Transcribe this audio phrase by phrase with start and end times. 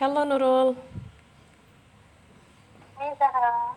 [0.00, 0.80] Hello Nurul.
[2.96, 3.76] Hi Zahra.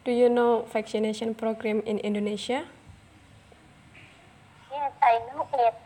[0.00, 2.64] Do you know vaccination program in Indonesia?
[4.72, 5.76] Yes, I know it.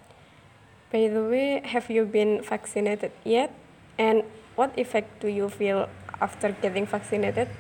[0.95, 3.51] By the way, have you been vaccinated yet?
[3.99, 4.23] And
[4.55, 5.91] what effect do you feel
[6.23, 7.51] after getting vaccinated?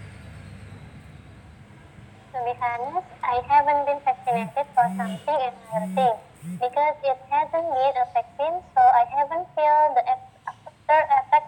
[2.30, 6.14] To be honest, I haven't been vaccinated for something and thing
[6.62, 10.06] because it hasn't been a vaccine, so I haven't felt the
[10.88, 11.47] after effect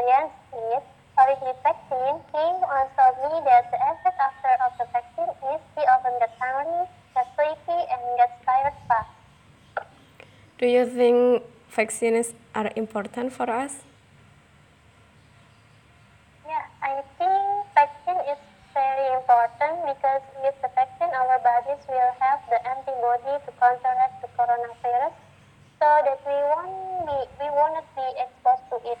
[0.00, 0.84] experience with
[1.18, 5.82] original vaccine, he once told me that the effect after of the vaccine is he
[5.84, 9.10] often gets hungry, gets sleepy, and gets tired fast.
[10.58, 13.84] Do you think vaccines are important for us?
[16.46, 18.40] Yeah, I think vaccine is
[18.72, 24.28] very important because with the vaccine our bodies will have the antibody to counteract the
[24.36, 25.12] coronavirus
[25.80, 29.00] so that we won't be we won't be exposed to it.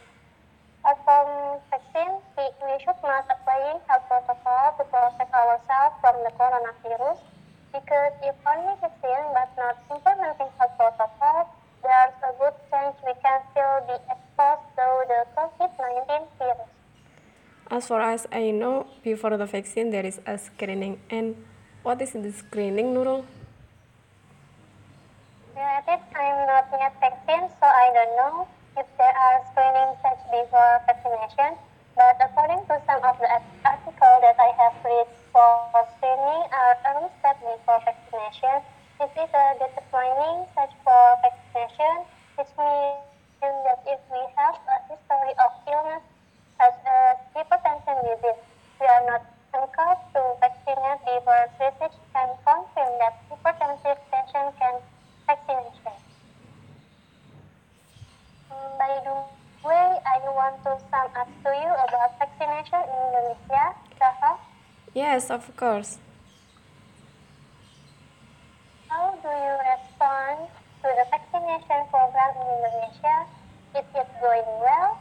[0.90, 7.22] From vaccine, we, we should not applying health protocol to protect ourselves from the coronavirus
[7.70, 11.46] because if only vaccine but not implementing health protocol,
[11.86, 16.70] there's a good chance we can still be exposed to the COVID-19 virus.
[17.70, 20.98] As far as I know, before the vaccine there is a screening.
[21.08, 21.38] And
[21.84, 23.22] what is the screening, Nurul?
[25.54, 30.80] Related, I'm not yet vaccinated, so I don't know if there are screening such before
[30.86, 31.58] vaccination.
[31.96, 33.28] But according to some of the
[33.66, 38.62] articles that I have read for screening are early step before vaccination.
[39.00, 42.04] This is a determining such for vaccination,
[42.36, 43.00] which means
[43.40, 46.04] that if we have a history of illness
[46.60, 48.40] such as hypertension disease,
[48.80, 54.74] we are not encouraged to vaccinate before research can confirm that hypertensive patient can
[55.26, 55.69] vaccination.
[59.00, 59.16] By the
[59.64, 63.64] way, I want to sum up to you about vaccination in Indonesia.
[63.96, 64.36] Saha,
[64.92, 65.96] Yes, of course.
[68.92, 70.52] how do you respond
[70.84, 73.16] to the vaccination program in Indonesia?
[73.72, 75.00] Is it going well?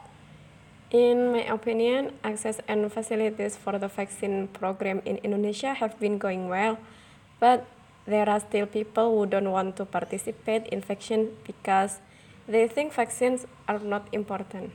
[0.95, 6.47] In my opinion, access and facilities for the vaccine program in Indonesia have been going
[6.47, 6.79] well,
[7.43, 7.67] but
[8.07, 11.99] there are still people who don't want to participate in vaccine because
[12.49, 14.71] they think vaccines are not important.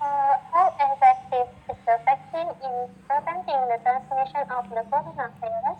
[0.00, 2.74] Uh, how effective is the vaccine in
[3.08, 5.76] preventing the transmission of the coronavirus?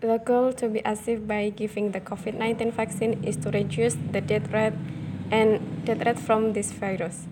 [0.00, 4.22] The goal to be achieved by giving the COVID 19 vaccine is to reduce the
[4.22, 4.72] death rate
[5.30, 7.28] and death rate from this virus.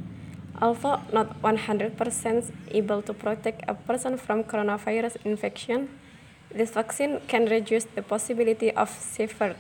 [0.60, 5.88] Although not 100% able to protect a person from coronavirus infection,
[6.52, 9.56] this vaccine can reduce the possibility of severe,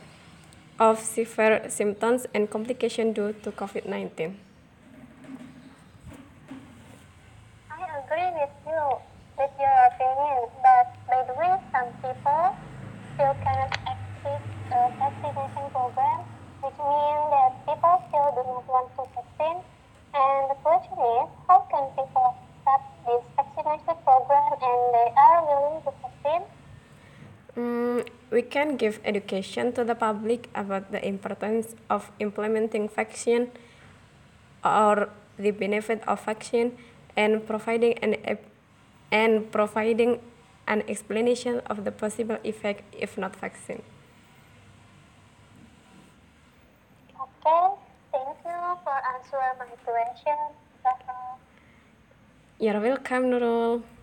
[0.78, 4.38] of severe symptoms and complications due to COVID 19.
[7.70, 8.84] I agree with you,
[9.38, 12.54] with your opinion, but by the way, some people
[13.14, 16.20] still cannot access the vaccination program,
[16.62, 19.58] which means that people still do not want to vaccine.
[20.14, 25.82] And the question is, how can people start this vaccination program and they are willing
[25.82, 26.44] to vaccine?
[27.58, 28.06] Mm,
[28.38, 33.50] we can give education to the public about the importance of implementing vaccine
[34.62, 36.78] or the benefit of vaccine
[37.18, 38.14] and providing an
[39.10, 40.22] and providing
[40.70, 43.82] an explanation of the possible effect if not vaccine.
[47.18, 47.66] Okay,
[48.14, 50.38] thank you for answering my question.
[52.62, 53.97] You're welcome, Nurul.